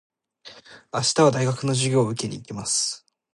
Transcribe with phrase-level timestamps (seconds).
[0.91, 3.05] 明日は大学の授業を受けに行きます。